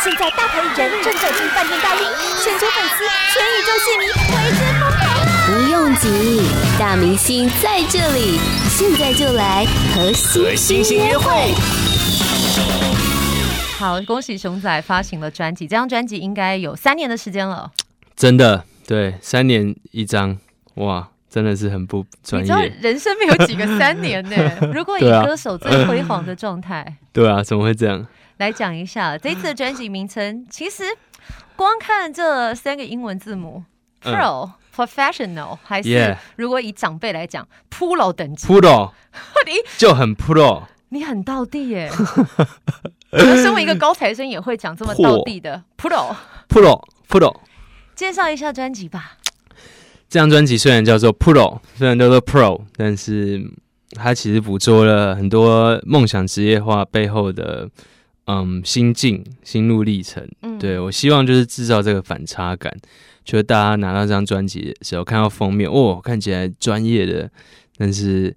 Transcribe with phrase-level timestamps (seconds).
[0.00, 2.06] 现在大牌艺人正走进饭店大厅，
[2.44, 5.02] 全球粉丝、全宇宙戏迷为之疯狂。
[5.44, 6.42] 不用急，
[6.78, 8.38] 大明星在这里，
[8.68, 11.52] 现在就来和星星约会。
[13.76, 17.72] 好，恭喜熊仔发行了专辑，这张专辑应该有三年的时间了。
[18.14, 20.38] 真的，对，三年一张，
[20.74, 22.54] 哇，真的是很不专业。
[22.54, 24.36] 你知道人生没有几个三年呢？
[24.72, 28.06] 如果以歌手最辉煌的状态，对啊，怎么会这样？
[28.38, 30.84] 来讲一下 这次的专辑名称，其实
[31.54, 33.62] 光看这三个英文字母
[34.02, 38.92] ，Pro、嗯、Professional，还是如果以长辈来讲，Pro 等级，Pro，
[39.46, 41.90] 你就很 Pro，你很到地耶。
[43.10, 47.36] 我们身为一个高材生，也会讲这么到地的 Pro，Pro，Pro。
[47.94, 49.16] 介绍一下专辑吧。
[50.08, 53.42] 这张专辑虽然叫做 Pro，虽然叫做 Pro，但是
[53.92, 57.68] 它其实捕捉了很多梦想职业化背后的
[58.28, 60.28] 嗯心境、心路历程。
[60.42, 62.72] 嗯，对，我希望就是制造这个反差感，
[63.24, 67.30] 就是大家拿到这张专辑的时候，看到封面，哦，看起来专业的，
[67.78, 68.36] 但是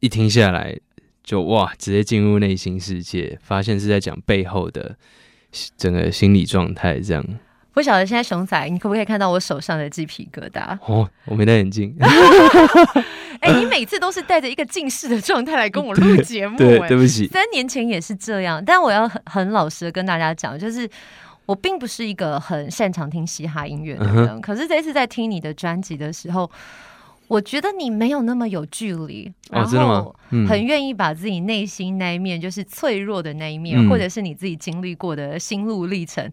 [0.00, 0.76] 一听下来
[1.22, 4.96] 就哇，直接进入内心世界，发现是在讲背后的
[5.76, 7.24] 整个心理状态，这样。
[7.72, 10.76] 不晓得现在熊仔，你可不可以看到我手上的鸡皮疙瘩？
[10.86, 11.94] 哦，我没戴眼镜。
[13.40, 16.58] 哎、欸，你每次都是带着一个近视的状态来跟我录节目。
[16.58, 17.26] 对，对不起。
[17.28, 20.86] 三年前也是这样，但我要很很老实的跟大家讲，就是
[21.46, 24.28] 我并不是一个很擅长听嘻哈音乐的人。
[24.28, 26.50] 嗯、可是这次在听你的专辑的时候，
[27.28, 30.14] 我觉得你没有那么有距离，然后
[30.46, 36.30] 很愿意把自己内心那一面，就是脆弱的那一面，嗯、或者是你自己经历过的心路历程。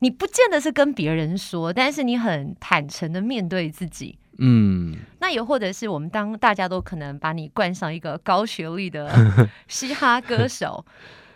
[0.00, 4.18] 你不见得是跟别人说，但是你很坦诚的面对自己。
[4.42, 9.10] 嗯，那也或者是我们当大家都可能把你冠上一个高学历的
[9.68, 10.84] 嘻哈歌手，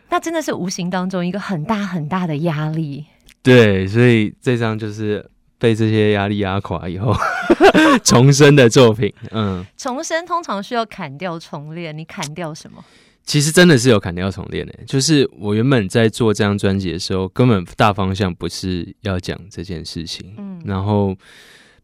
[0.08, 3.04] 那真的是无形当中一个很大很大的压力。
[3.42, 7.14] 对，所以这张就是被这些压力压垮以后
[8.02, 9.12] 重生的作品。
[9.32, 12.82] 嗯，重生通常需要砍掉重练，你砍掉什么？
[13.26, 21.16] 其实真的是有砍掉重练的，就是我原本在做这张专辑的时候，根本大方向不是要讲这件事情，嗯，然后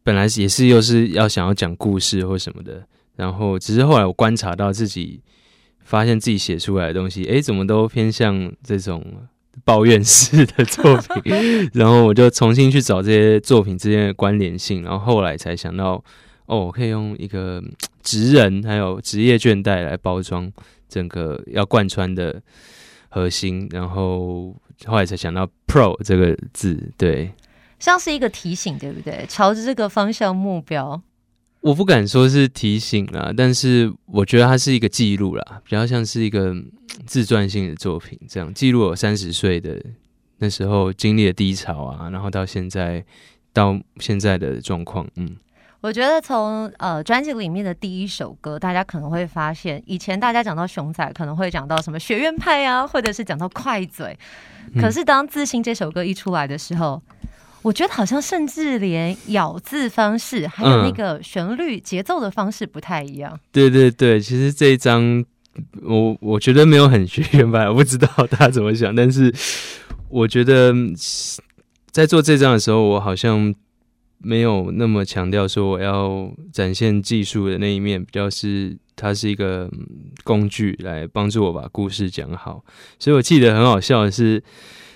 [0.03, 2.85] 本来也是又是要想要讲故事或什么的，
[3.15, 5.19] 然后只是后来我观察到自己，
[5.83, 9.03] 发现自己写出来的东西，诶，怎么都偏向这种
[9.65, 11.33] 抱怨式的作品，
[11.73, 16.03] 然后我就重新去找这些作品之间的关联性，然后后来才想到，
[16.45, 17.63] 哦，我可以用一个
[18.03, 20.51] 职人还有职业倦怠来包装。
[20.91, 22.43] 整个要贯穿的
[23.07, 24.53] 核心，然后
[24.85, 27.31] 后来才想到 “pro” 这个字，对，
[27.79, 29.25] 像是一个提醒，对不对？
[29.29, 31.01] 朝着这个方向目标，
[31.61, 36.53] 我不敢说是提醒啦，但是我觉得它是一个记录啦，比较像是一个
[37.05, 39.81] 自传性的作品，这样记录我三十岁的
[40.39, 43.05] 那时候经历的低潮啊，然后到现在
[43.53, 45.37] 到现在的状况，嗯。
[45.81, 54.15] 我觉得从呃专辑里面的第一首歌，大家可能会发现，以前大家讲到熊仔，可能会讲到什么学院派啊，或者是讲到快嘴。
[54.79, 57.29] 可是当自信这首歌一出来的时候，嗯、
[57.63, 63.31] 我觉得好像甚至连咬字方式，还有那个旋律节奏的方式不太一样。
[63.33, 65.25] 嗯、对对对，其实这一张
[65.81, 69.33] 我我觉得没有很学院派，我不知道大家怎么想，但是
[70.09, 70.71] 我觉得
[71.89, 73.55] 在做这张的时候，我好像。
[74.23, 79.69] 没有那么强调说我要展现技术的那一面，比较是它是一个
[80.23, 82.63] 工具来帮助我把故事讲好。
[82.99, 84.43] 所以我记得很好笑的是，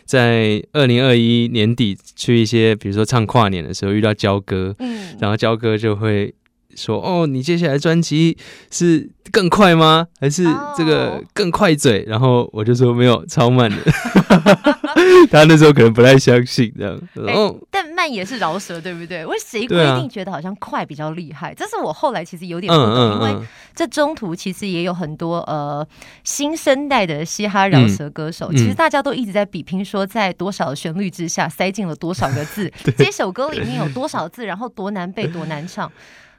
[0.05, 6.33] 在二零二一年底去一些比如说唱跨年的时候遇到焦哥，嗯，然后焦哥就会
[6.75, 8.37] 说：“哦，你接下来专辑
[8.69, 10.07] 是更快吗？
[10.19, 10.43] 还是
[10.77, 13.77] 这个更快嘴？”然后我就说：“没有，超慢的。”
[15.29, 19.25] 他那时候可能不太相信这样，然后、欸、但慢也是饶舌，对不对？
[19.25, 21.51] 为谁规定觉得好像快比较厉害？
[21.51, 25.85] 啊、这是我后来其实有点不懂，嗯嗯嗯，因为这中途其实也有很多呃
[26.23, 35.91] 新生代的嘻哈饶舌歌手，嗯、其实大家都一直在比拼说，在多少旋律之下塞进了多少个字， 这首歌里面有多少字，然后多难背多难唱。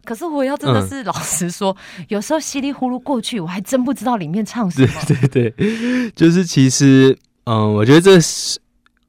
[0.07, 4.89] 可是我要真的是老实说，嗯、 有时候稀里糊涂过去，我还真不知道里面唱什么。
[5.07, 7.15] 对对对，就是其实。
[7.49, 8.59] 嗯，我觉得这是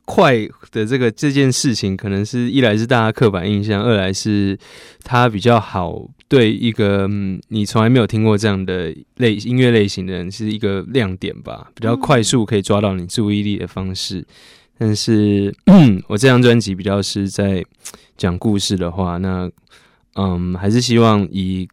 [0.05, 0.35] 快
[0.71, 4.55] 的这个这件事情，可能是一来是大家刻板印象，二来是
[5.03, 14.23] 它比较好对一个嗯你从来没有听过这样的类音乐类型的人是一个亮点吧，比较快速可以抓到你注意力的方式。
[14.77, 15.51] 但是
[16.07, 17.65] 我这张专辑比较是在
[18.15, 19.49] 讲故事的话，那
[20.17, 21.67] 嗯还是希望以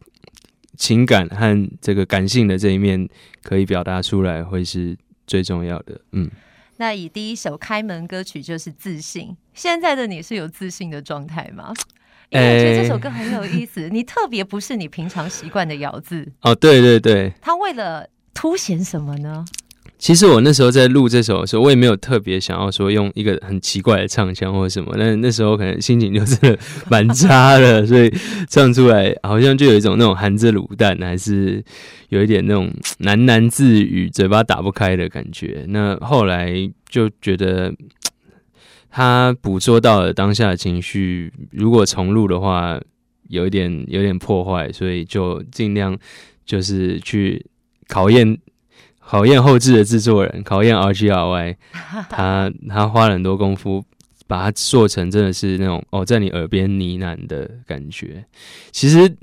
[0.77, 3.09] 情感和这个感性的这一面
[3.43, 4.95] 可以表达出来，会是
[5.27, 5.99] 最重要的。
[6.13, 6.29] 嗯。
[6.77, 9.35] 那以第一首开门歌曲就是自信。
[9.53, 11.73] 现在的你是有自信的状态吗？
[12.29, 19.45] 因为我觉得这首歌很有意思，欸、你特别不是你平常习惯的咬字哦，对对对，他为了凸显什么呢？
[19.97, 26.59] 其实我那时候在录这首的时候，我也没有特别想要说用一个很奇怪的唱腔或者什么，但 那时候可能心情就是
[26.89, 28.13] 蛮差的，所以
[28.49, 31.63] 唱出来好像就有一种那种含着卤蛋，还是
[32.09, 32.69] 有一点那种
[32.99, 35.65] 喃喃自语、嘴巴打不开的感觉。
[35.69, 36.53] 那后来
[36.89, 37.73] 就觉得
[38.91, 42.79] 他捕捉到了当下的情绪，如果重录的话，
[43.29, 45.97] 有一点有点破坏，所以就尽量
[46.45, 47.45] 就是去
[47.87, 48.37] 考验。
[49.07, 51.55] 考验后置的制作人，考验 RGRY，
[52.09, 53.83] 他他花了很多功夫，
[54.27, 58.25] 把它做成真的是那种哦，在你耳边呢喃的感觉。
[58.71, 59.15] 其实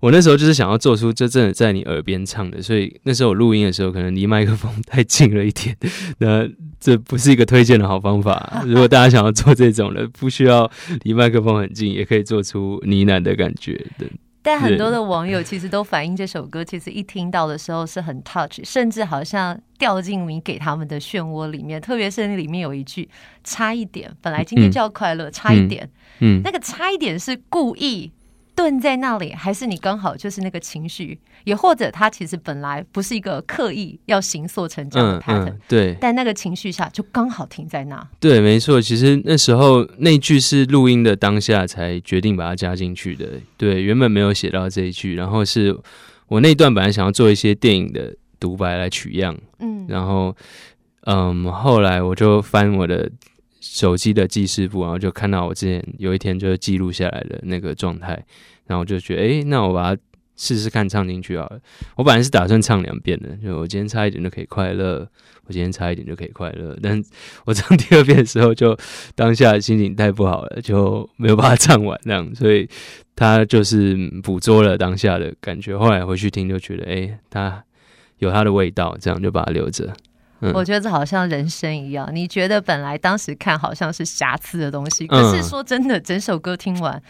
[0.00, 5.76] 我那时候就是想要做出这真的在你耳边唱的，所以那时候我录音的时候可能离麦克风太近了一点，
[6.18, 6.48] 那
[6.80, 8.62] 这不是一个推荐的好方法。
[8.64, 10.70] 如果大家想要做这种的，不需要
[11.02, 14.06] 离麦克风很近，也可以做出呢喃的感觉的。
[14.48, 21.78] 但很多的网友其实都反映这首歌，其实一听到的时候是很 touch，甚至好像掉进你给他们的漩涡里面。
[21.78, 23.06] 特别是里面有一句
[23.44, 25.86] “差一点”，本来今天就要快乐，差一点，
[26.20, 28.10] 嗯，那个差一点是故意。
[28.58, 38.04] 顿在那里，还是你刚好就是那个情绪，也或者他其实本来不是一个刻意要形塑成这样的 pattern，、嗯嗯、对，但那个情绪下就刚好停在那。
[38.18, 43.28] 对，没错，其实那时候那句是录音的当下才决定把它加进去的。
[43.56, 45.78] 对，原本没有写到这一句，然后是
[46.26, 50.34] 我那段本来想要做一些电影的独白来取样，嗯，然后
[51.02, 53.08] 嗯，后来我就翻我的。
[53.60, 58.24] 手机的记事簿，然后就看到我之前有一天就记录下来的那个状态，
[58.66, 60.02] 然后就觉得，哎，那我把它
[60.36, 61.60] 试试看唱进去好了。
[61.96, 65.08] 我本来是打算唱两遍的，就我今天差一点就可以快乐，
[65.46, 66.78] 我今天差一点就可以快乐。
[66.82, 67.02] 但
[67.44, 68.78] 我唱第二遍的时候，就
[69.16, 72.68] 当下心情太不好了，就没有把它唱完，这样，所以
[73.16, 75.76] 他就是捕捉了当下的感觉。
[75.76, 77.64] 后来回去听，就觉得，哎，他
[78.18, 79.92] 有他的味道，这样就把它留着。
[80.54, 87.02] 我觉得这好像人生一样，你觉得本来当时看好像是瑕疵的东西，可是说真的，整首歌听完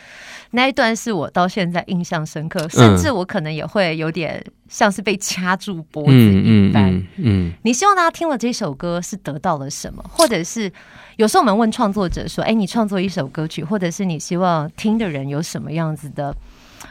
[0.53, 6.91] 那一段是我到现在印象深刻，甚至我可能也会有点像是被掐住脖子一般。
[6.91, 10.03] 嗯，嗯，你希望大家听了这首歌是得到了什么？
[10.11, 10.73] 或者是
[11.17, 16.35] 有时候我们问创作者说：“哎，你创作一首歌曲，或者是你希望听的人有什么样子的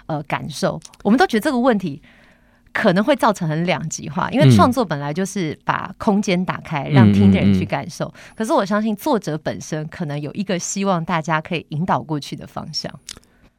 [0.06, 2.02] 呃感受？”我们都觉得这个问题。
[2.78, 8.14] 可能会造成很两极化，因为创作本来就是把空间打开，让听的人去感受。
[8.36, 12.94] 可是我相信作者本身可能有一个希望大家可以引导过去的方向。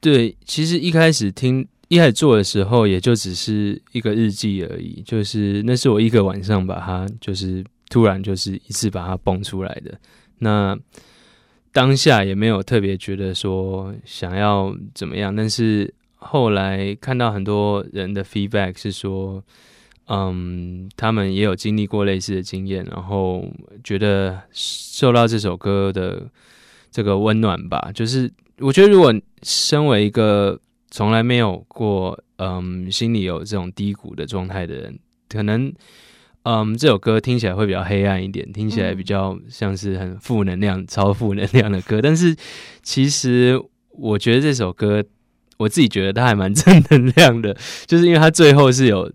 [0.00, 9.98] 对，其实一开始听一开始做的时候，也就只是一个日记而已，就是那是我一个晚上把它，就是突然就是一次把它蹦出来的。
[10.38, 10.78] 那
[11.72, 15.92] 当下也没有特别觉得说想要怎么样，但是。
[16.20, 19.42] 后来看到很多人的 feedback 是说，
[20.08, 23.44] 嗯，他们也有经历过类似的经验，然后
[23.84, 26.28] 觉得受到这首歌的
[26.90, 27.90] 这个温暖吧。
[27.94, 28.28] 就是
[28.58, 30.58] 我觉得，如果身为一个
[30.90, 34.98] 从来没有过，嗯，心里有这种低谷的状态的人，
[35.28, 35.72] 可能，
[36.42, 42.02] 嗯，这首歌听起来会比较黑暗一点，听起来比较像是很负能量、超负能量的歌。
[42.02, 42.34] 但是，
[42.82, 45.04] 其实我觉得这首歌。
[45.58, 47.54] 我自己觉得他还蛮 正能量的，
[47.86, 49.12] 就是因为他最后是有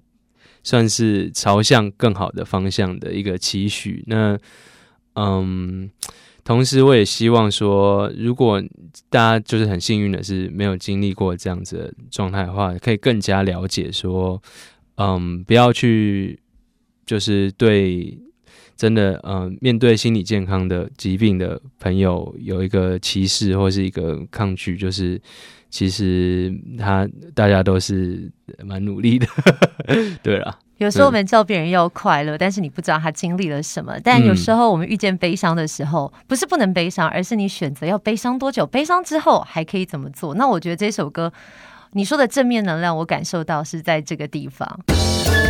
[0.62, 4.04] 算是朝向更好的方向的一个期许。
[4.08, 4.38] 那
[5.16, 5.90] 嗯，
[6.44, 8.62] 同时我也希望说，如果
[9.10, 14.42] 大家就是很幸运的是没有经历过这样子的状态的话，可以更加了解说，
[14.96, 16.40] 嗯，不要去
[17.06, 18.18] 就是对
[18.76, 25.22] 真的嗯面对心理健康的疾病的朋友有一个歧视或是一个抗拒，就是。
[25.74, 28.32] 其实他大家都是
[28.64, 29.26] 蛮努力的，
[30.22, 30.60] 对啊。
[30.78, 34.00] 有时候我们叫别人要快乐，但是你不知道他经历了什么。
[34.04, 40.36] 但有时候我们遇见悲伤的时候，不是不能悲伤，而是你选择要悲伤多久，悲伤之后还可以怎么做。
[40.36, 41.34] 那我觉得这首歌
[41.94, 44.80] 你说的正面能量，我感受到是在这个地方。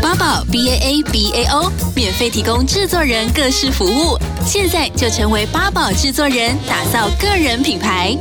[0.03, 8.13] 八宝 B A A B A O 免费提供制作人各式服务，现在就成为八宝制作人，打造个人品牌。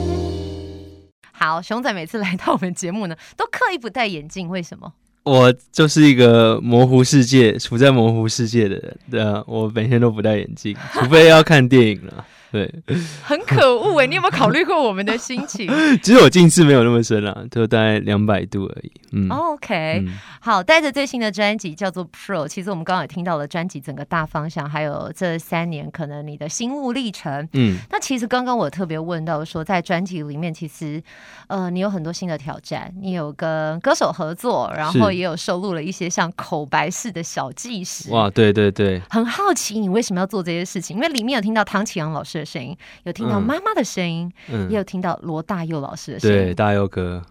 [1.33, 4.93] 好，熊仔每次来到我们节目呢，都刻意不戴眼镜，为什么？
[5.25, 8.97] 我就是一个模糊世界，处在模糊世界的人。
[9.11, 12.25] 对啊，我每天都不戴眼镜，除非要看电影了。
[12.53, 12.71] 对，
[13.25, 14.07] 很可恶哎！
[14.07, 15.67] 你有没有考虑过我们的心情？
[16.03, 18.93] 其实我近视没有那么深啦，就大概两百度而已。
[19.13, 22.47] 嗯，OK，嗯好，带着最新的专辑叫做 Pro。
[22.47, 27.49] 其实我们刚刚也听到了专辑整个大方向，还有这三年可能你的心路历程。
[27.55, 31.03] 嗯，那其实刚刚我特别问到说，在专辑里面，其实
[31.47, 38.11] 呃，你有很多新的挑战，你有跟歌手合作，然后也有收录了一些像口白式的小纪实。
[38.11, 40.97] 哇，对对对，很好奇你为什么要做这些事情？
[40.97, 46.37] 因为里面有听到唐启阳老师的声音，有听到妈妈的声音，嗯，也有听到罗大佑老师的声音。
[46.37, 47.23] 对，大佑哥，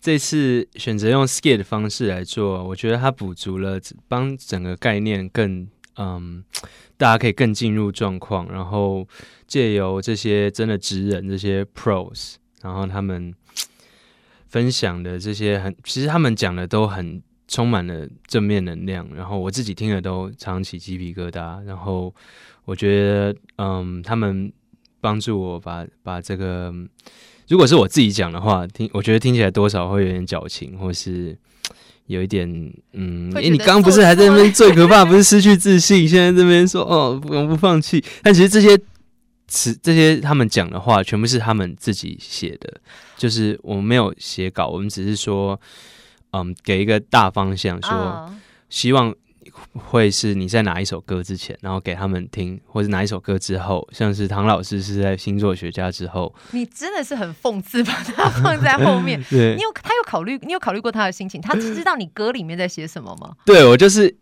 [0.00, 6.42] 这次选择用 skit 的方式来做，我觉得他补足了，帮整个概念更嗯，
[6.96, 9.06] 大家可以更进入状况，然后
[9.46, 13.32] 借由这些真的职人，这些 pros，然后他们
[14.48, 22.12] 分享的这些很，其实他们讲的都很充满了正面能量，然后我自己听了都常起鸡皮疙瘩，然后。
[22.66, 24.52] 我觉得，嗯，他们
[25.00, 26.74] 帮助我把把这个，
[27.48, 31.38] 如果是我自己讲的话，听我觉得听起来多少会有点矫情，或是
[32.06, 32.46] 有一点，
[32.92, 38.76] 嗯，哎、欸，你刚刚不是还在那边最可怕， 不是失去自信，现在这边说哦，不不放弃，但其实这些
[39.46, 42.80] 词，这些他们讲的话，全部是他们自己写的，
[43.16, 45.60] 就是我们没有写稿，我们只是说，
[46.32, 48.34] 嗯，给一个大方向，说
[48.68, 49.14] 希望。
[49.72, 59.22] 会是你在哪一首歌之前，然后给他们听，或者哪一首歌之后，像是唐老师是在星座学家之后，你真的是很讽刺，把它放在后面。
[59.30, 61.40] 对，你有他有考虑，你有考虑过他的心情？
[61.40, 63.34] 他知道你歌里面在写什么吗？
[63.44, 64.14] 对，我就是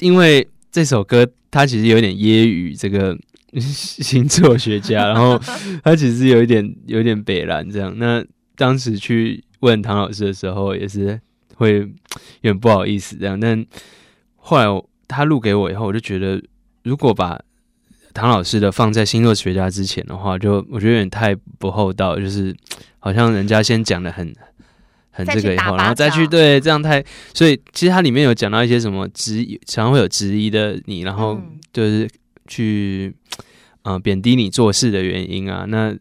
[0.00, 3.16] 因为这首歌，他其实有点揶揄这个
[3.60, 5.38] 星座学家，然后
[5.82, 7.92] 他其实有一点有一点北烂这样。
[7.98, 8.24] 那
[8.56, 11.20] 当时去问唐老师的时候，也是
[11.54, 13.64] 会有点不好意思这样，但。
[14.44, 14.66] 后来
[15.06, 16.42] 他录给我以后，我就觉得，
[16.82, 17.40] 如果把
[18.12, 22.54] 唐老师的放在星座学家之前的话，就我觉得有点太不厚道，就是
[22.98, 24.34] 好像人家先讲的很
[25.10, 31.40] 很这个以后，然后再去对这样太，所以其实它里面有讲到一些什么质疑，常常会有质疑的你，然后
[31.72, 32.08] 就是
[32.48, 33.14] 去
[33.84, 35.64] 嗯贬低你做事的原因啊。
[35.68, 35.94] 那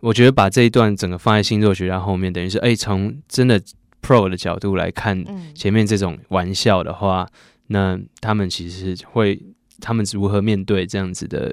[0.00, 3.60] 我觉得把这一段整个放在星座学家后面，等于是哎，从真的
[4.00, 5.22] pro 的角度来看
[5.54, 7.28] 前面这种玩笑的话。
[7.72, 9.42] 那他们其实会，
[9.80, 11.50] 他们如何面对这样子的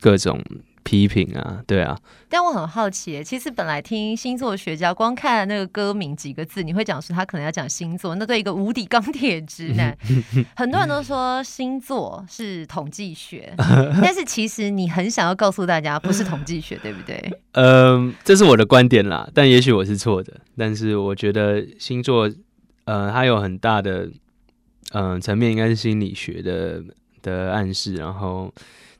[0.00, 0.42] 各种
[0.82, 1.62] 批评啊？
[1.68, 1.96] 对啊。
[2.28, 8.16] 但我很好奇，其实本来听星座学家，光看那个歌名几个字，你会讲说他可能要讲星座。
[8.16, 9.96] 那对一个无底钢铁直男，
[10.56, 17.32] 很多人都说星座是统计学，但是其实你很想要告诉大家，不是统计学，对不对？
[17.52, 20.40] 嗯， 这是我的观点啦，但也许我是错的。
[20.58, 22.28] 但是我觉得星座，
[22.84, 24.10] 呃，它有很大的。
[24.92, 26.82] 嗯，层面应该是心理学的
[27.20, 28.52] 的暗示，然后，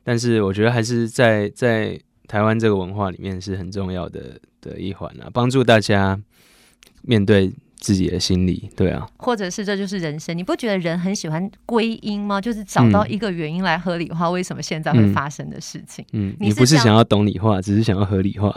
[0.03, 6.19] 但是我觉得还是在在台湾这个文化里面是很重要的的一环啊，帮助大家
[7.01, 7.51] 面对。
[7.83, 12.39] 自己的心理，对啊，或者是这就是人生，你不觉得人很喜欢归因吗？
[12.39, 16.05] 就是找到一个原因来合理化为什么现在会发生的事情。
[16.13, 18.53] 嗯，你，你不是想要懂理化，只是想要合理化。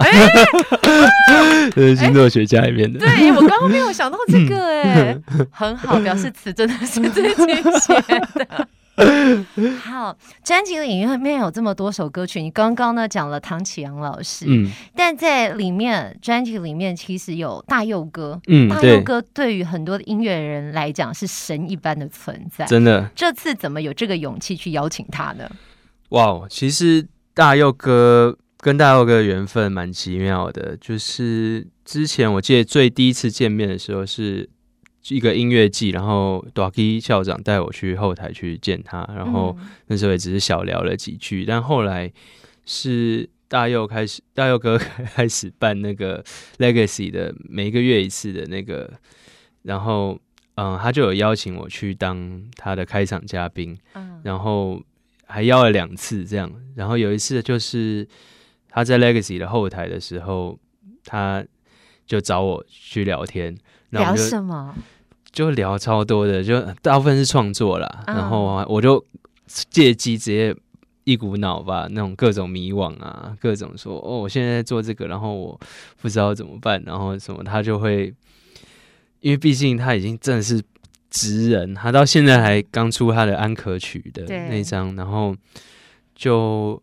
[1.75, 3.05] 这 欸、是星座学家里面的。
[3.05, 7.35] 欸、对我刚刚没有想到这个、欸，哎、嗯， 很好，表示词真的是自己
[7.81, 7.95] 写
[8.37, 8.69] 的。
[9.83, 23.11] 好，专辑里面有这么多首歌曲，你刚刚呢讲了唐启阳老师，嗯，但在里面专辑里面其实有大佑哥，嗯，大佑哥对于很多的音乐人来讲是神一般的存在，真的。
[23.15, 25.51] 这次怎么有这个勇气去邀请他呢？
[26.09, 34.49] 哇，其实大佑哥跟大佑哥的缘分蛮奇妙的，就是之前我记得最第一次见面的时候是。
[35.09, 42.13] 一个音乐季，然后 d a k i 校长带我去后台去见他，然后那时候也只是小聊了几句，嗯、但后来
[42.65, 46.25] 是大佑开始，大佑哥开始办那个
[46.59, 48.93] Legacy 的每一个月一次的那个，
[49.63, 50.19] 然后
[50.57, 54.83] 嗯，他就有邀请我去当他的开场嘉宾，嗯、然后
[55.27, 58.09] 还邀了两次这样，然后有一次就是
[58.69, 60.59] 他在 Legacy 的后台的时候，
[61.05, 61.45] 他
[62.07, 63.57] 就找我去聊天，
[63.91, 64.75] 聊什么？
[65.37, 69.05] 就聊超多的，就大部分是创作啦，嗯、然后我就
[69.69, 70.57] 借机直接
[71.05, 75.61] 一股脑吧，那种各种迷惘啊，各种说哦，我现在在做这个，然后我
[76.01, 78.15] 不知道怎么办，然后什么，他就会，
[79.21, 80.63] 因为毕竟他已经真的是
[81.11, 85.37] 职人，他到现在还刚出他的安可曲的那张，然后
[86.15, 86.83] 就。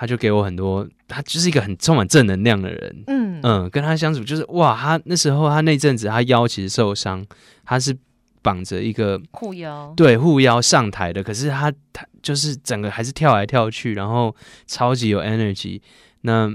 [0.00, 3.04] 他就给我很多，他就是一个很充满正能量的人。
[3.06, 7.22] 嗯嗯，跟他相处就是哇，他那时候他那阵子他腰其实受伤，
[7.66, 7.94] 他是
[8.40, 11.22] 绑着一个护腰，对，护腰上台的。
[11.22, 14.34] 可是他他就是整个还是跳来跳去，然后
[14.66, 15.82] 超级有 energy。
[16.22, 16.50] 那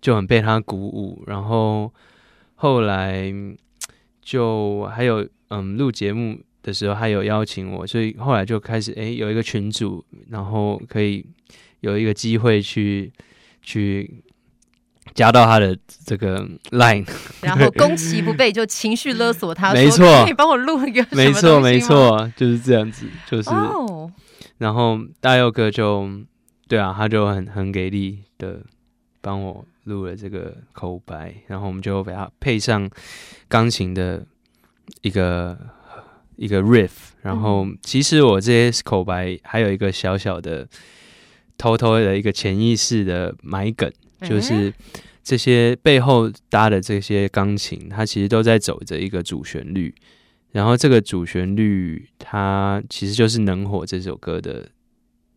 [0.00, 1.92] 就很被他鼓舞，然后
[2.54, 3.30] 后来
[4.22, 11.22] 就还有嗯录节目的时候，还有邀请我，所以后来就开始哎有一个群组，然后可以
[11.80, 13.12] 有一个机会去
[13.62, 14.22] 去。
[15.14, 17.04] 加到他的这个 line，
[17.40, 24.08] 然后攻其不备，就情绪勒索他， 没错，可以帮我录一个，没错没错，就是这样子，就是，oh.
[24.58, 26.08] 然后大佑哥就
[26.68, 28.60] 对啊，他就很很给力的
[29.20, 32.88] 帮我录了这个口白，然后我们就给他配上
[33.48, 34.24] 钢琴的
[35.00, 35.58] 一个
[36.36, 36.90] 一个 riff，
[37.22, 40.68] 然后其实我这些口白还有一个小小的
[41.58, 43.92] 偷偷的一个潜意识的埋梗。
[44.22, 44.72] 就是
[45.22, 49.94] 这些背后搭的这些钢琴，它其实都在走着一个主旋律，
[50.50, 54.66] 然后这个主旋律它其实就是《能火》这首歌的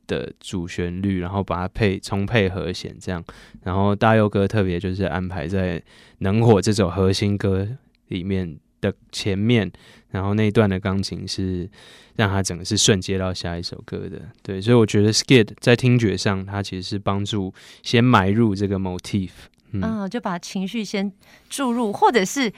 [0.07, 3.23] 的主旋律，然后把它配重配和弦这样，
[3.63, 5.79] 然后大佑哥特别就是安排在
[6.19, 7.67] 《能火》这首核心歌
[8.07, 9.71] 里面的前面，
[10.09, 11.69] 然后那一段的钢琴是。
[12.17, 17.51] 让他整个是瞬接到下一首歌的，对，所以我觉得 Skid 在听觉上，它其实是帮助
[17.83, 19.29] 先埋入这个 motif，
[19.71, 21.11] 嗯，就把情绪先
[21.49, 22.51] 注入，或者是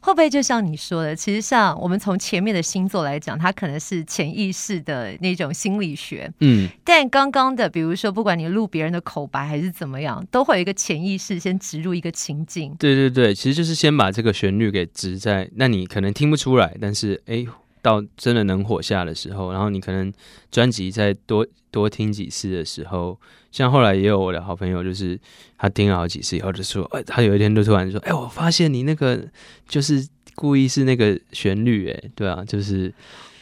[0.00, 17.46] 会不会就像你说的，其实像我们从前面的星座来讲，它可能是潜意识的那种心理学，嗯，但刚刚的，比如说不管你录别人的口白还是怎么样，都会有一个潜意识先植入一个情境，对对对，其实就是先把这个旋律给植在，那你可能听不出来，但是哎。
[17.80, 20.12] 到真的能火下的时候，然后你可能
[20.50, 23.18] 专辑再多多听几次的时候，
[23.50, 25.18] 像后来也有我的好朋友，就是
[25.56, 29.22] 他听了好几次以后就说，哎，他有一天就突然说，哎，我发现你那个
[29.68, 32.92] 就是故意是那个旋律，哎，对啊，就是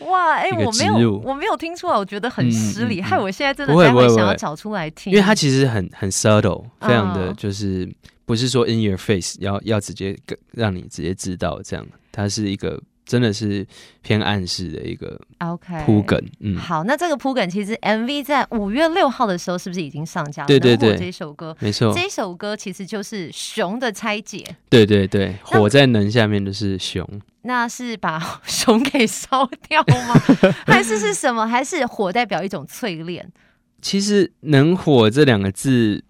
[0.01, 7.89] 哇，哎，我没有我没有听出来，我觉得很失礼，害我现在真的待会想要找出来听，因为他其实很很 subtle，非常的就是
[8.25, 10.17] 不是说 in your face，要要直接
[10.53, 12.81] 让你直接知道这样，它是一个。
[13.07, 13.65] 真的是
[14.03, 20.49] 偏暗示的一个 OK 铺梗，嗯，好，那这个铺梗其实 MV 在五月六号的时候是不是已经上架了？
[20.49, 24.45] 对对对，这首歌没错，这首歌其实就是熊的拆解。
[24.69, 27.09] 对对对，火在能下面的是熊，
[27.43, 30.21] 那是把 熊给烧掉吗？
[30.67, 31.47] 还是是什么？
[31.47, 33.33] 还是火代表一种淬炼？
[33.81, 36.03] 其实“能火”这两个字，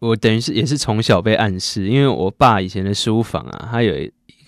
[0.00, 3.94] 我等于是也是从小被暗示，因为我爸以前的书房啊，他有。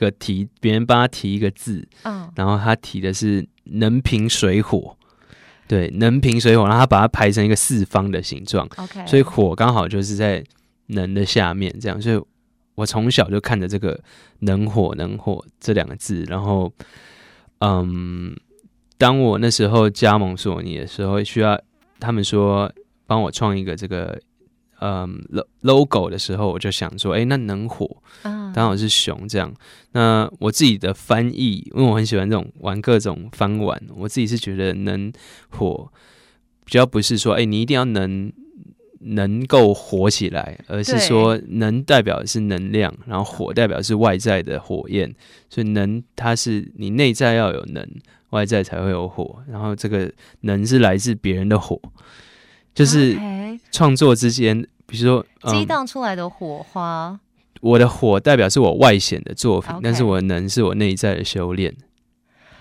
[0.04, 4.96] 一个题，别人帮他提一个字，嗯，然后他提的是“能平水火”，
[5.66, 10.44] 对，“能平水火”，然后他把它排成一个四方的形状，OK，所以火刚好就是在
[10.88, 12.20] “能”的下面，这样，所以
[12.74, 13.98] 我从小就看着这个
[14.40, 16.70] “能火能火”这两个字，然后，
[17.60, 18.36] 嗯，
[18.98, 21.58] 当我那时候加盟索尼的时候，需要
[21.98, 22.70] 他们说
[23.06, 24.20] 帮我创一个这个。
[24.86, 25.24] 嗯
[25.62, 27.88] ，logo 的时候我就想说，哎、欸，那能火，
[28.22, 29.50] 刚好是熊这样。
[29.92, 35.10] 那我自己的翻译，因为我很喜欢这种玩各种翻玩，我自己是觉得能
[35.48, 35.90] 火
[36.66, 38.30] 比较不是说，哎、欸，你一定要能
[39.00, 45.10] 能够火起来，而是说能代表的是能量，然后火代表的是外在的火焰，
[45.48, 47.88] 所以能它是你内在要有能，
[48.30, 51.80] 外在才会有火，然后这个能是来自别人的火，
[52.74, 53.18] 就是
[53.72, 54.66] 创作之间。
[54.94, 57.20] 比如说，激荡出来的火花，嗯，
[57.60, 61.74] 我的火代表是我外显的作品但是我的能是我内在的修炼。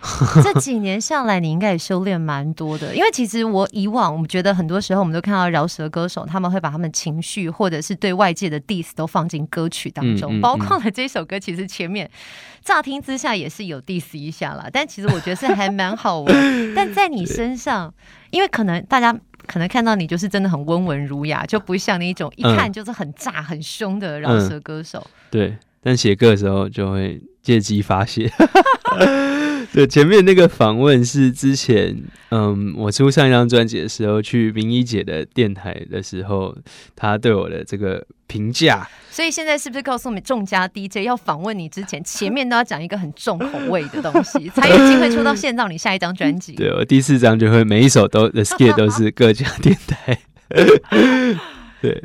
[0.43, 2.93] 这几年下来，你应该也修炼蛮多的。
[2.93, 11.39] 因为其实我以往，我们觉得很多时候，我们都看到饶舌歌手，他们会把他们情绪或者是对外界的 diss 都放进歌曲当中，嗯嗯嗯、包括了这首歌。
[11.39, 12.09] 其实前面
[12.61, 16.35] 乍听之下也是有 diss 一下啦，但其实我觉得是还蛮好玩。
[16.75, 17.93] 但在你身上，
[18.31, 19.17] 因为可能大家。
[19.47, 24.99] 可能看到你就是真的很温文儒雅，就不像那一种一看就是很炸、很凶的饶舌歌手。
[25.05, 28.31] 嗯、对，但写歌的时候就会借机发泄。
[29.75, 31.97] 对，前面那个访问是之前，
[32.29, 36.55] 嗯，我出上一张专辑的时候，去明一姐的电台的时候，
[36.95, 38.87] 她对我的这个评价。
[39.09, 46.53] 所以现在是不是告诉我们，众家 DJ 要访问你之前，前面都要讲一个很重口味的东西，才有机会出到线上你下一张专辑？
[46.57, 50.19] 对，我第四张就会每一首都的 skit 都是各家电台。
[51.81, 52.03] 对，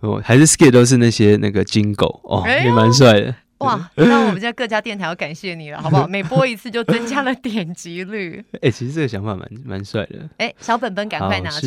[0.00, 3.34] 哦，还是 skit 都是那些那个金狗哦，也蛮帅的。
[3.58, 6.06] 哇，那我们家各家电台要感谢你了，好不好？
[6.08, 8.44] 每播一次就增加了点击率。
[8.54, 10.20] 哎、欸，其实这个想法蛮蛮帅的。
[10.38, 11.66] 哎、欸，小本本赶快拿出。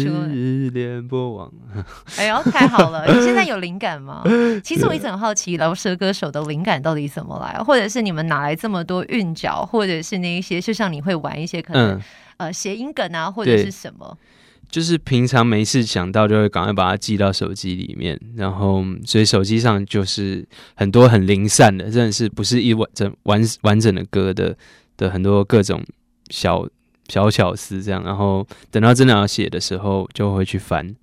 [0.73, 1.51] 联播网。
[2.17, 3.06] 哎呦，太好了！
[3.13, 4.23] 你现在有灵感吗？
[4.63, 12.01] 其实我一直很好奇，饶舌歌手的灵感到底怎么来，或者是你们哪来这么多韵脚，或者是那一些，就像你会玩一些可能、嗯、
[12.38, 14.17] 呃谐音梗啊，或者是什么？
[14.71, 24.57] 就是平常没事想到就会赶快把它记到手机里面，然后所以手机上就是很多很零散的，真的是不是一完整完完整的歌的
[24.95, 25.84] 的很多各种
[26.29, 26.65] 小
[27.10, 30.95] 小巧思这样，然后等到真的要写的时候就会去翻。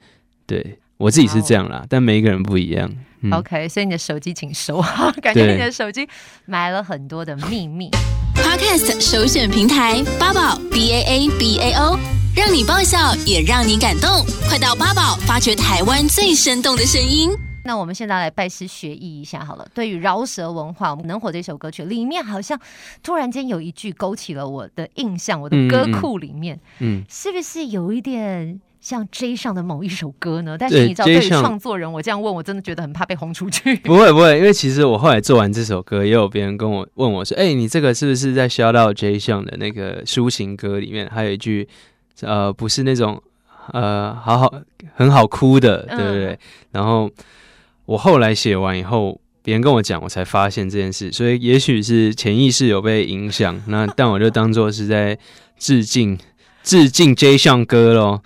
[0.46, 2.90] 对我自己是这样啦，但每一个人不一样。
[3.20, 6.08] 嗯、OK，所以你的手机请收好， 感觉你的手机
[6.46, 7.90] 埋了很多的秘密。
[8.34, 11.98] Podcast 首选平台八宝 B A A B A O，
[12.38, 17.30] 让你爆笑也让你感动，快到八宝发掘台湾最生动的声音。
[17.64, 19.68] 那我们现在来拜师学艺一下好了。
[19.74, 22.56] 对于饶舌文化，《能火》这首歌曲里面，好像
[23.02, 28.60] 突然间有一句勾起了我的印象，我的歌库里面，嗯，嗯，是不是有一点？
[28.80, 30.56] 像 J 上的某一首歌呢？
[30.56, 33.74] 但是你知道，对于创作人，我这样问我真的觉得很怕被轰出去。
[33.78, 41.68] 不会不会，因为其实我后来做完这首歌，也有别人跟我问我说：“哎、欸，你这个是不是在 shout out J 上的那个抒情歌里面还有一句
[42.22, 43.22] 呃，不是那种
[43.72, 44.52] 呃，好好
[44.94, 46.38] 很好哭的，对不对？”嗯、
[46.72, 47.10] 然后
[47.86, 51.10] 我后来写完以后，别人跟我讲，我才发现这件事。
[51.12, 55.18] 所以也许是潜意识有被影响，那但我就当做是在
[55.58, 56.18] 致敬
[56.62, 58.20] 致敬 J 上歌喽。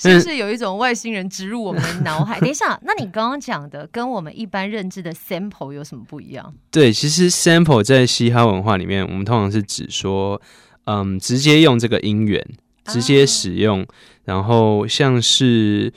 [0.00, 2.38] 是不是有一种外星人植入我们的脑海？
[2.40, 6.54] 等一下，那你刚刚讲的跟我们一般认知的 sample 有什么不一样？
[6.70, 10.40] 对，其实 sample 在嘻哈文化里面，我们通常是指说，
[10.84, 12.40] 嗯，直接用这个音源，
[12.88, 13.86] 直接使用，啊、
[14.24, 15.92] 然后像是，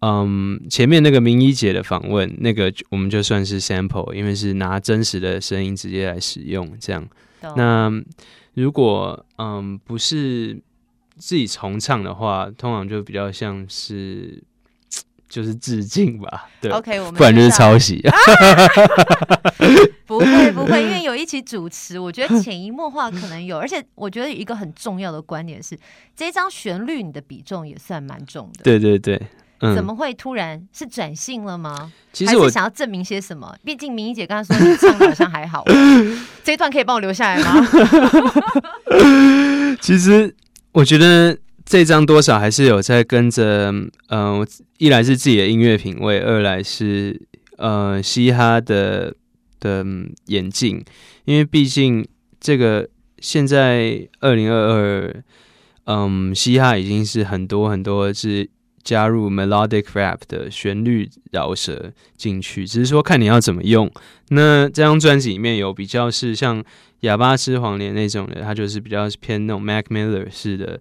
[0.00, 7.06] 嗯，前面那个明一姐的访问，那个我们就算是 sample，因为是拿真实的声音直接来使用，这样。
[7.40, 7.90] 懂那
[8.54, 10.60] 如果嗯不是。
[11.16, 14.42] 自己重唱的话，通常就比较像是
[15.34, 18.00] 就是致敬吧，对，OK，我们不然就是抄袭。
[20.06, 25.76] 不会不会，因为有一起主持，我觉得 潜移默化可能有，而且我觉得有一个很重要的观点是，
[26.14, 28.62] 这张旋律你的比重也算蛮重的。
[28.62, 29.20] 对对对，
[29.58, 31.92] 嗯、怎么会突然是转性了吗？
[32.12, 33.52] 其实我想要证明些什么？
[33.64, 35.64] 毕竟明一姐刚才说你唱的好像还好，
[36.44, 37.66] 这一段可以帮我留下来吗？
[39.82, 40.32] 其实。
[40.74, 43.72] 我觉得这张多少还是有在跟着，
[44.08, 44.46] 嗯、
[44.78, 47.20] 一来是自己的音乐品味，二来是
[47.56, 49.14] 呃嘻哈的
[49.60, 49.84] 的
[50.26, 50.84] 演进，
[51.24, 52.06] 因为毕竟
[52.38, 55.24] 这个现在二零二二，
[55.86, 58.48] 嗯，嘻哈已经是很多很多是
[58.82, 63.90] 加入 melodic rap 的旋律饶舌进去，只是说看你要怎么用。
[64.28, 66.62] 那这张专辑里面有比较是像。
[67.00, 70.80] 哑巴吃黄连那种的，它就是比较偏那种 Mac Miller 式的，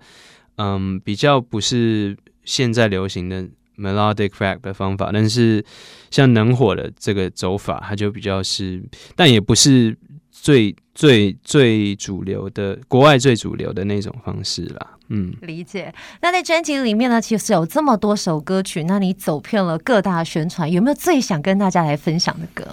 [0.58, 3.46] 嗯，比较不是现在流行的
[3.78, 5.64] melodic rap 的方法，但是
[6.12, 8.84] 像能火的这个走法，它就比较是，
[9.16, 9.98] 但也不是
[10.32, 14.92] 最最最主流的国外最主流的那种方式啦。
[15.10, 15.94] 嗯，理解。
[16.22, 22.68] 那在专辑里面呢，其实有这么多首歌曲，那你走遍了各大宣传，有没有最想跟大家来分享的歌？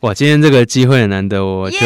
[0.00, 1.78] 哇，今天这个机会很难得，我就。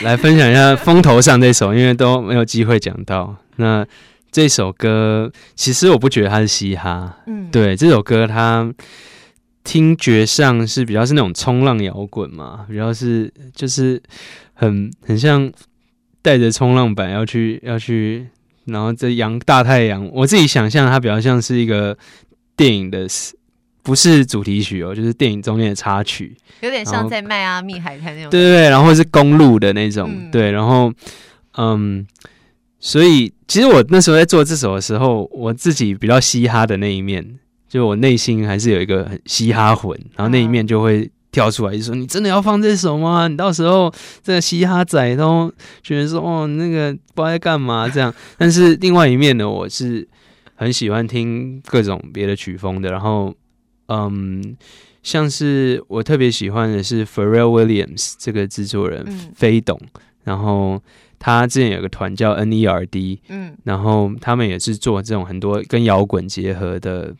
[0.00, 3.36] 来分享一下《风头上》这首，因为都没有机会讲到。
[3.56, 3.86] 那
[4.32, 8.68] 这首歌其实我不觉得它是嘻哈，嗯，对，这首歌它
[9.62, 14.02] 听觉上是比较是那种冲浪摇滚嘛，比较是就是
[14.54, 15.52] 很很像
[16.20, 18.26] 带着冲浪板要去要去，
[18.64, 21.96] 然后这阳大太阳，我自己想象它比较像是一个
[22.56, 23.06] 电影的。
[23.84, 28.30] 不是主题曲哦，就是电影中间的插曲，有点像在迈阿密海滩那种。
[28.30, 30.92] 对对对，然后是公路的那种，嗯、对，然后
[31.56, 32.06] 嗯，
[32.82, 43.28] 所以其实我那时候在做这首的时候，我自己比较嘻哈的那一面，就我内心还是有一个很嘻哈魂，然后那一面就会跳出来，就说：“嗯、你真的要放这首吗？
[43.28, 43.90] 你到时候
[44.22, 45.50] 这个嘻哈仔都
[45.82, 50.06] 觉得说哦，那个不知道在干嘛这样。”但是另外一面呢，我是
[50.56, 53.34] 很喜欢听各种别的曲风的，然后。
[53.88, 54.56] 嗯，
[55.02, 60.80] 像是我特别喜欢的是 Pharrell Williams 这个制作人，飞董，嗯、然后
[61.24, 67.14] 他之前有个团叫 NERD，嗯，然后他们也是做这种很多跟摇滚结合的，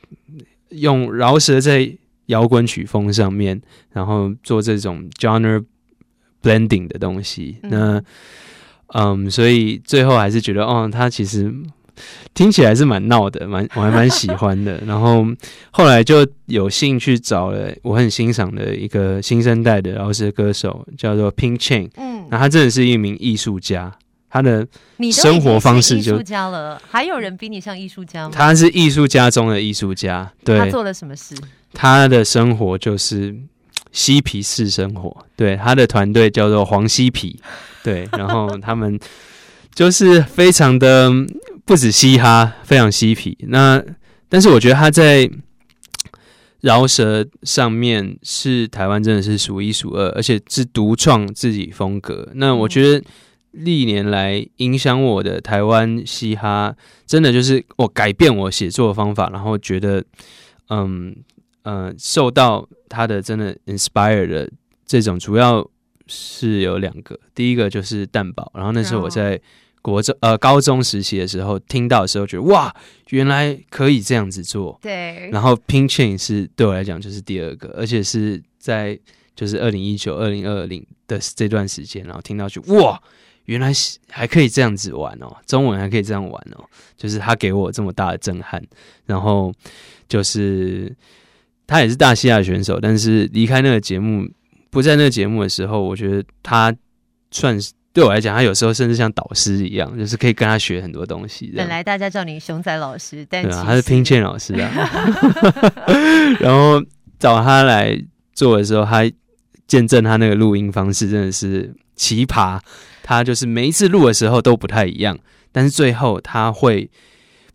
[0.70, 1.88] 用饶舌在
[2.26, 3.62] 摇滚曲风上面，
[3.92, 5.64] 然后做这种 genre
[6.42, 7.58] blending 的东西。
[7.62, 8.02] 嗯那
[8.94, 11.54] 嗯，所以最后还是觉得，哦，他其实。
[12.34, 14.80] 听起来是蛮闹的，蛮我还蛮喜欢的。
[14.88, 15.24] 然后
[15.70, 21.90] 后来就有兴趣找了我很欣赏的一个新生代的饶舌歌手，叫做 Pink Chain。
[21.96, 23.92] 嗯，那他真的是一名艺术家，
[24.30, 24.66] 他的
[25.12, 26.80] 生活方式就艺术家了。
[26.90, 28.30] 还有人比你像艺术家吗？
[28.34, 30.32] 他是艺术家中的艺术家。
[30.42, 31.36] 对，他做了什么事？
[31.74, 33.36] 他的生活就是
[33.92, 35.14] 嬉皮士生活。
[35.36, 37.38] 对，他的团队叫做黄嬉皮。
[37.84, 38.98] 对，然后 他们
[39.74, 41.12] 就是非常的。
[41.64, 43.38] 不止嘻哈，非常嬉皮。
[43.46, 43.80] 那
[44.28, 45.30] 但是我觉得他在
[46.62, 52.28] 饶舌上面是台湾真的是数一数二，而且是独创自己风格。
[52.34, 53.04] 那我觉得
[53.50, 56.74] 历年来影响我的台湾嘻哈，
[57.06, 60.02] 真的就是我改变我写作的方法，然后觉得
[60.70, 61.14] 嗯
[61.64, 64.50] 嗯、呃、受到他的真的 inspire 的
[64.86, 65.68] 这种，主要
[66.06, 69.40] 是有两个，第一个就是蛋堡，然后那时候我在。
[69.82, 72.72] 国中呃高中时期的时候听到的时候觉得哇，
[73.10, 74.78] 原来可以这样子做。
[74.80, 75.28] 对。
[75.30, 78.96] 然后 Pink Chain 是对我来讲就是第二个，而且是在
[79.34, 83.02] 就是二零一九二零二零的这段时间，然后听到就哇，
[83.46, 83.72] 原来
[84.08, 86.64] 还可以这样子玩哦，中文还可以这样玩哦，
[86.96, 88.62] 就是他给我这么大的震撼。
[89.04, 89.52] 然后
[90.08, 90.94] 就是
[91.66, 94.28] 他也是大西亚选手，但是离开那个节目，
[94.70, 96.72] 不在那个节目的时候，我觉得他
[97.32, 97.72] 算是。
[97.92, 101.52] 对我来讲，他有时候甚至像导师一样，就是可以跟他学很多东西。
[101.54, 104.70] 本来大家叫你熊仔老师，但对啊，他是 Pink Chain 老师啊。
[106.40, 106.82] 然后
[107.18, 108.02] 找他来
[108.32, 109.02] 做的时候，他
[109.66, 112.58] 见证他那个录音方式真的是奇葩。
[113.02, 115.18] 他就是每一次录的时候都不太一样，
[115.50, 116.88] 但是最后他会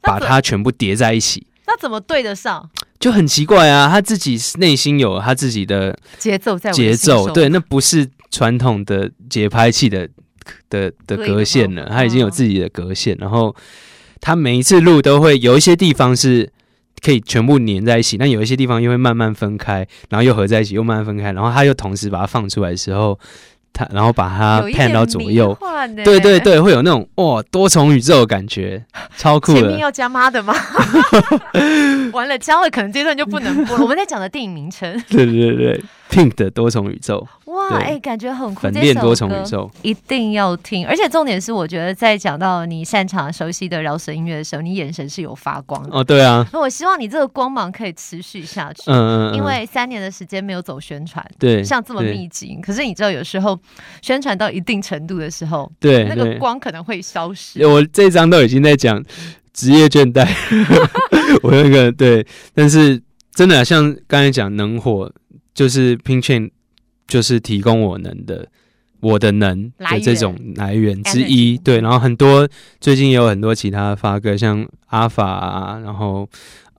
[0.01, 1.47] 把它全部叠在一起。
[1.65, 2.69] 那怎么对得上？
[2.99, 3.89] 就很奇怪啊！
[3.89, 10.07] 他自己内心有他自己的节奏，在节奏对，那不是传统的节拍器的。
[10.69, 13.55] 的的格线了，他已经有自己的格线，然后
[14.21, 16.49] 他每一次录都会有一些地方是
[17.03, 23.19] 可以全部粘在一起，但有一些地方又会慢慢分开，然后又合在一起，又慢慢分开，然后他又同时把它放出来的时候，
[23.71, 25.55] 他然后把它 pan 到左右，
[26.03, 28.83] 对对对，会有那种哇多重宇宙的感觉，
[29.15, 29.59] 超酷的。
[29.61, 30.55] 前面要加妈的吗？
[32.13, 33.83] 完了，加了可能这段就不能播了。
[33.83, 37.27] 我们在讲的电影名称， 对对对，Pink 的多重宇宙。
[37.45, 38.61] 哇，哎、欸，感觉很酷。
[38.61, 45.97] 粉恋多重宇宙一定要听，而且重点是，我觉得在讲到你擅长、熟悉的饶舌音乐的时候，你眼神是有发光的。
[45.97, 46.45] 哦，对啊。
[46.51, 48.83] 那我希望你这个光芒可以持续下去。
[48.87, 49.35] 嗯嗯，嗯。
[49.35, 52.57] 因为三年的时间没有走宣传，对，像这么密集。
[52.61, 53.57] 可是你知道，有时候
[54.01, 57.65] 宣传到一定程度的时候，对，那个光可能会消失。
[57.65, 59.03] 我这张都已经在讲
[59.53, 60.27] 职业倦怠，
[61.41, 63.01] 我那个对，但是
[63.33, 65.11] 真的、啊、像刚才讲能火，
[65.57, 66.51] 就是 Pink Chain。
[67.09, 68.45] 就是提供我能的，
[68.99, 71.79] 我的能的这种来源之一，对。
[71.79, 72.45] 然后很多
[72.81, 76.29] 最近也有很多其他发哥，像阿法啊，然后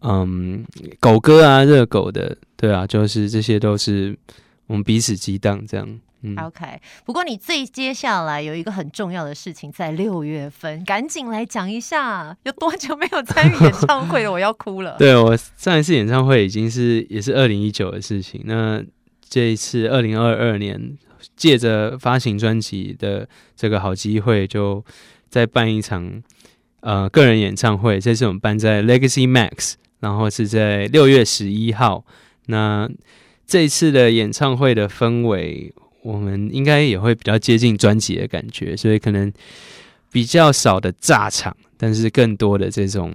[0.03, 0.62] 嗯，
[1.01, 4.14] 狗哥啊，热狗的，对啊，就是这些都是
[4.67, 6.01] 我们彼此激荡这样。
[6.23, 6.81] 嗯，OK。
[7.05, 14.33] 不过你最接下来有一个很重要的事情，在六月份，赶紧来讲一下，有多久没有参与演唱会了？
[14.33, 14.97] 我要哭了。
[15.01, 18.83] 对，我上一次演唱会已经是也是二零一九的事情，那。
[19.31, 20.97] 这一次，二零二二年，
[21.37, 24.83] 借着发行专辑的这个好机会，就
[25.29, 26.23] 再办一场
[26.81, 28.01] 呃个人演唱会。
[28.01, 32.07] 这次我们办在 Legacy Max，然后是在六月十一号。
[32.47, 32.89] 那
[33.47, 39.33] 这一次的演唱会的氛围，我们应该也会比较接近专辑的感觉，所以可能
[40.11, 43.15] 比较少的炸场，但是更多的这种。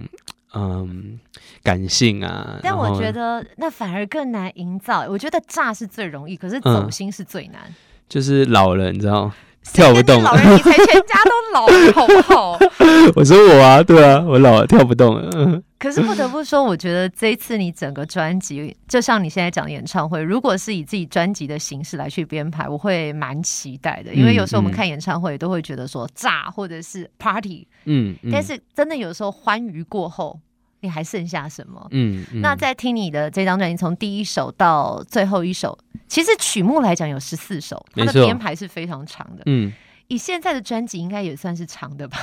[0.56, 1.18] 嗯，
[1.64, 5.04] 感性啊，但我觉得那反而更难营造。
[5.08, 7.60] 我觉得炸是最容易，可是走心是最难。
[7.66, 7.74] 嗯、
[8.08, 9.32] 就是老了，你知道，
[9.72, 10.22] 跳不动。
[10.22, 12.58] 老人，你才全家都老了，好不好？
[13.16, 15.30] 我说我啊，对啊，我老了，跳不动了。
[15.34, 24.14] 嗯、可是不得不说，我觉得这一次你整个专辑，就像你现在讲的演唱会，如果是以自己专辑的形式来去编排，我会蛮期待的。
[24.14, 30.38] 因为有时候我们看演唱会都会觉得说炸或者是 party，嗯，嗯，但是真的有时候欢愉过后。
[30.84, 31.84] 你还剩下什么？
[31.90, 39.42] 嗯，嗯，那在听你的这张专辑，从第一首到最后一首，其实曲目来讲有十四首，它的编排是非常长的。
[39.46, 39.72] 嗯，
[40.08, 42.18] 以现在的专辑应该也算是长的吧？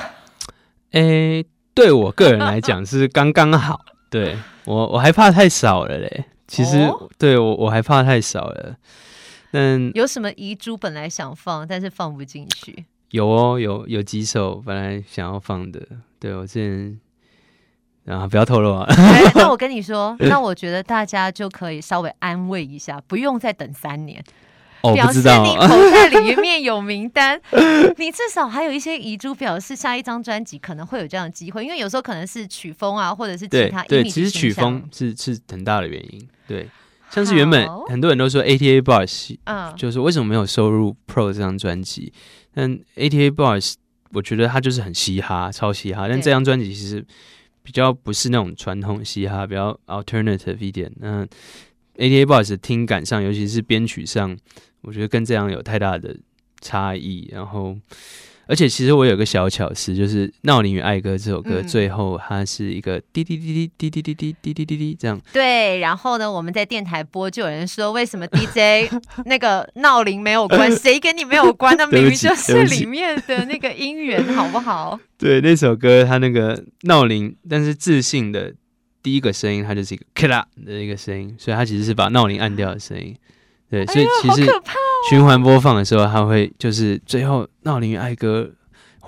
[0.92, 3.80] 诶、欸，对我个人来讲是刚刚好。
[4.08, 6.26] 对我，我还怕太少了嘞。
[6.46, 8.76] 其实，哦、对我我还怕太少了。
[9.52, 12.84] 嗯有什么遗珠本来想放，但是放不进去？
[13.10, 15.80] 有哦，有有几首本来想要放的。
[16.20, 17.00] 对我之前。
[18.06, 18.86] 啊，不要透露啊！
[19.34, 24.22] 那我跟你说， 那我觉得大家就可以稍微安慰一下，不用再等三年。
[24.80, 27.40] 哦，表示你口袋里面 有名单，
[27.98, 31.64] 你至少还有一些遗嘱，表示下一张专辑可能会有这样的机会。
[31.64, 33.84] 因为有时候可能是曲风啊，或者是其他。
[33.84, 36.28] 对，对，其实曲风是是很大的原因。
[36.48, 36.68] 对，
[37.10, 38.82] 像是原本很多人都说 ATA
[39.44, 42.12] 嗯，就是为什么没有收入 Pro 这张专辑？
[42.52, 43.74] 但 ATA Boys，
[44.12, 46.08] 我觉得它就是很嘻哈，超嘻哈。
[46.08, 47.06] 但这张专辑其实。
[47.62, 50.92] 比较不是那种传统嘻哈，比较 alternative 一点。
[50.96, 51.26] 那
[51.96, 54.36] ATA Boys 听感上，尤其是编曲上，
[54.80, 56.16] 我觉得跟这样有太大的
[56.60, 57.28] 差异。
[57.30, 57.76] 然后，
[58.46, 65.20] 而且其实我有个小巧思，就是《闹铃与爱歌》这首歌最后它是一个滴滴滴滴滴滴滴滴滴滴滴滴这样。
[65.32, 68.92] 对，然后呢，我们在电台播，就有人说为什么 DJ
[69.24, 70.70] 那个闹铃没有关？
[70.76, 71.76] 谁跟你没有关？
[71.76, 74.98] 那明明就是里面的那个音源，好不好？
[75.16, 78.52] 对，那首歌它那个闹铃，但是自信的
[79.02, 83.16] 第一个声音，它就是一个咔啦的一个声音，所以它其实是把闹铃按掉的声音。
[83.72, 84.46] 对，所以其实
[85.08, 88.50] 循环播放的时候，它会就是最后闹铃与爱歌，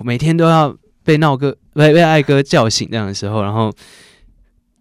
[0.03, 3.71] 每天都要被闹歌被被爱歌叫醒这样的时候，然后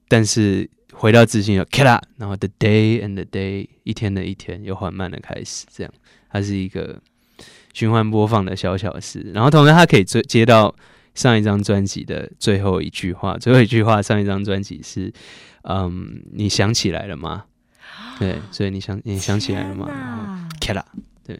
[0.09, 5.93] 但是回到自信又咔啦，然后 the day and the day 一天的一天又缓慢的开始，这样
[6.31, 6.99] 它是一个
[7.75, 10.75] 循环播放的小小事，然后同时它可以接接到
[11.15, 15.13] 上一张专辑的最后一句话，最后一句话上一张专辑是
[15.65, 17.45] 嗯，你想起来了吗？
[18.19, 20.49] 对，所以你想你想起来了吗？
[20.61, 20.85] 咔啦，
[21.25, 21.39] 对，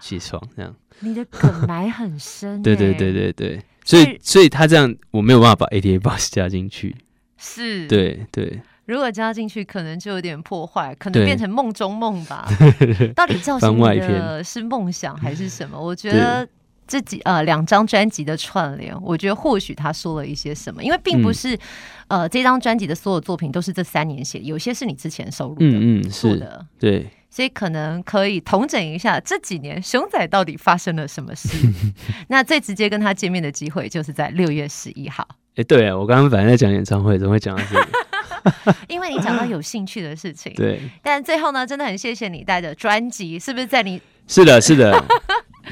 [0.00, 0.74] 起床这样。
[1.00, 2.62] 你的梗埋很深。
[2.62, 6.94] 对对对对对，所以所以他这样我没有办法把 ATA Box 加进去。
[7.38, 7.86] 是。
[7.88, 8.60] 对对。
[8.86, 12.46] 如果加进去，可能就有点破坏，可能变成梦中梦吧。
[13.16, 15.80] 到底叫什么的是梦想还是什么？
[15.80, 16.46] 我觉得。
[16.94, 21.56] 这几呃两张专辑的串联，我觉得或许他说了一些什么，因为并不是、
[22.06, 31.48] 嗯、呃这张专辑的所有作品都是这三年写，有些是你之前收录的，嗯嗯，是的，对，所以可能可以统整一下这几年熊仔到底发生了什么事。
[32.30, 35.26] 那最直接跟他见面的机会就是在六月十一号。
[35.30, 37.86] 哎、欸，对啊，我刚刚本来在讲演唱会，怎么会讲到这里？
[38.86, 44.00] 因为你讲到有兴趣的事情， 对，但最后呢，真的很谢谢你带着专辑，是不是在你？
[44.28, 45.04] 是的，是的。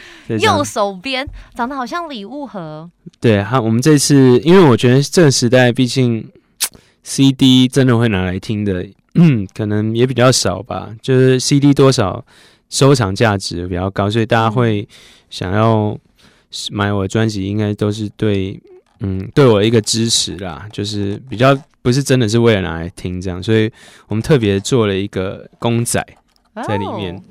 [0.40, 2.90] 右手边长得好像礼物盒。
[3.20, 6.28] 对，哈，我们这次因为我觉得这个时代，毕竟
[7.02, 10.90] CD 真的会拿来听的，嗯， 可能也比较少吧。
[11.00, 12.24] 就是 CD 多少
[12.70, 14.86] 收藏价值比较高，所以大家会
[15.30, 15.96] 想要
[16.70, 18.60] 买我的专辑，应该都是对，
[19.00, 20.66] 嗯，对我的一个支持啦。
[20.72, 23.70] 就是比较不是真的是为了拿来听这样，所以
[24.08, 26.04] 我们特别做了一个公仔
[26.66, 27.14] 在里面。
[27.14, 27.22] Oh.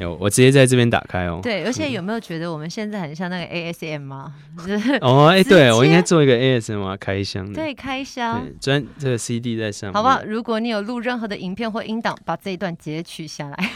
[0.00, 1.40] 有，我直接在这边打开哦。
[1.42, 4.34] 对，而且有没有觉得我们现在很像那个 ASM 吗？
[5.00, 7.54] 哦，哎，对我应该做一个 ASM 开箱的。
[7.54, 8.46] 对，开箱。
[8.60, 9.94] 专这个 CD 在上面。
[9.94, 10.22] 好不好？
[10.24, 13.70] 如果你有录任何的影片或音档，把这一段截取下来。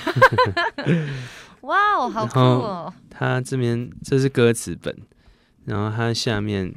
[1.63, 2.93] 哇哦，好酷哦！
[3.09, 4.97] 它这边这是歌词本，
[5.65, 6.73] 然后它下面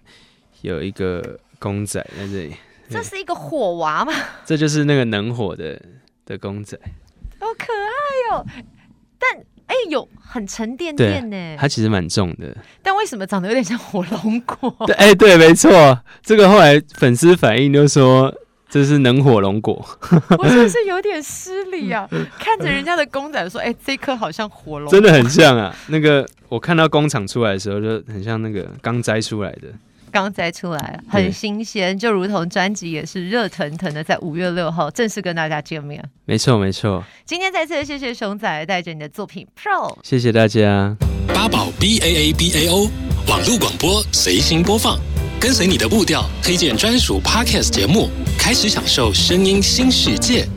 [0.62, 2.56] 有一个公仔在这里。
[2.88, 4.14] 这是一个火娃吗？
[4.46, 5.82] 这就是那个能火的
[6.26, 6.80] 的公仔。
[7.40, 8.46] 好可爱哦！
[9.20, 9.30] 但
[9.68, 12.56] 哎、欸，有很沉甸甸呢，它其实蛮重的。
[12.84, 14.76] 但为什么长得有点像火龙果？
[14.86, 18.34] 对，哎、欸，对，没错，这个后来粉丝反应就说
[18.70, 19.74] 这是能火龙果。
[20.38, 22.08] 我是不是有点失礼啊？
[22.40, 25.76] 看着人家的公仔说，哎、欸，这颗好像火龙果，真的很像啊。
[25.88, 29.70] 那个我看到工厂出来的时候，就很像那个刚摘出来的。
[30.16, 36.02] 刚摘出来，很新鲜，就如同专辑也是热腾腾的，在五月六号正式跟大家见面。
[36.24, 37.04] 没错，没错。
[37.26, 40.96] 今天再次谢谢熊仔带着你的作品 Pro，谢谢大家。
[41.28, 42.90] 八宝 B A A B A O
[43.28, 44.98] 网络广播随心播放，
[45.38, 50.48] 跟随你的步调，推荐专属 Podcast 节目，开始享受声音新世界。